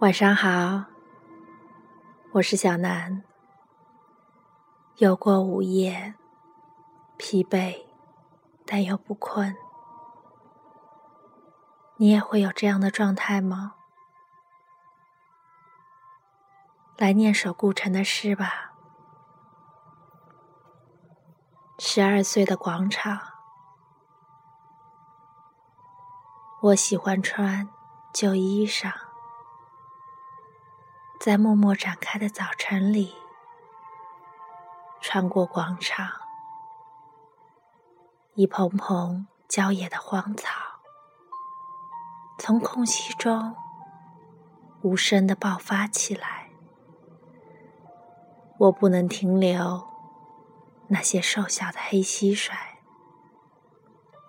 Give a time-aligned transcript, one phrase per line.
[0.00, 0.86] 晚上好，
[2.32, 3.22] 我是小南。
[4.96, 6.14] 又过午夜，
[7.18, 7.84] 疲惫
[8.64, 9.54] 但又不困。
[11.98, 13.74] 你也会有这样的状态吗？
[16.96, 18.72] 来念首顾城的诗吧。
[21.78, 23.20] 十二岁的广场，
[26.62, 27.68] 我喜欢穿
[28.14, 29.09] 旧衣裳。
[31.20, 33.14] 在默默展开的早晨里，
[35.02, 36.08] 穿过广场，
[38.32, 40.48] 一蓬蓬郊野的荒草，
[42.38, 43.54] 从空隙中
[44.80, 46.48] 无声的爆发起来。
[48.56, 49.86] 我不能停留，
[50.88, 52.54] 那些瘦小的黑蟋蟀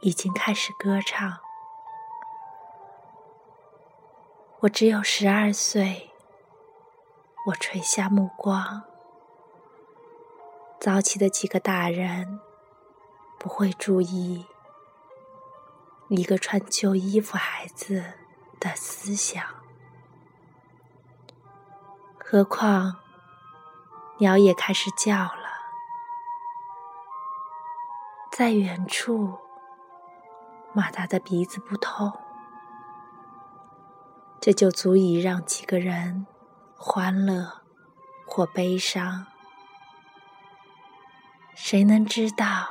[0.00, 1.38] 已经开始歌唱。
[4.62, 6.09] 我只有十二岁。
[7.46, 8.82] 我垂下目光，
[10.78, 12.38] 早起的几个大人
[13.38, 14.44] 不会注意
[16.08, 18.04] 一个穿旧衣服孩子
[18.60, 19.42] 的思想。
[22.18, 22.96] 何况
[24.18, 25.48] 鸟也开始叫了，
[28.30, 29.38] 在远处，
[30.74, 32.12] 马达的鼻子不痛，
[34.38, 36.26] 这就足以让几个人。
[36.82, 37.60] 欢乐
[38.26, 39.26] 或悲伤，
[41.54, 42.70] 谁能知道？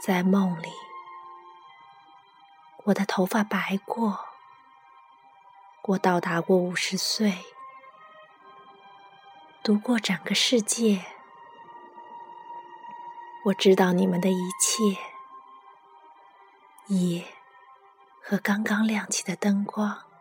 [0.00, 0.70] 在梦里，
[2.84, 4.20] 我的头发白过，
[5.88, 7.44] 我到达过五十岁，
[9.64, 11.04] 读过整个世界，
[13.46, 15.00] 我知道你们的一切，
[16.86, 17.26] 夜
[18.22, 20.13] 和刚刚亮起的灯光。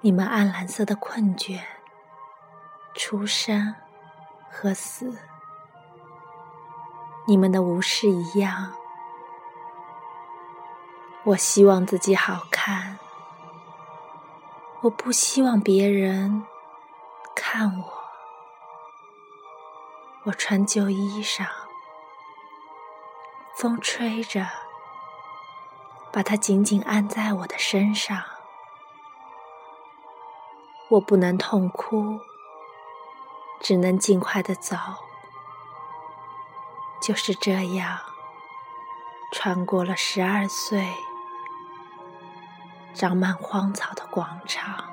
[0.00, 1.60] 你们暗蓝色的困倦、
[2.94, 3.74] 出生
[4.48, 5.18] 和死，
[7.26, 8.72] 你们的无视一样。
[11.24, 12.96] 我希望自己好看，
[14.82, 16.46] 我不希望别人
[17.34, 17.98] 看我。
[20.26, 21.44] 我穿旧衣裳，
[23.56, 24.46] 风吹着，
[26.12, 28.22] 把它紧紧按在我的身上。
[30.90, 32.18] 我不能痛哭，
[33.60, 34.76] 只能尽快的走。
[37.00, 37.98] 就是这样，
[39.32, 40.88] 穿过了十二岁
[42.94, 44.87] 长满荒草的广场。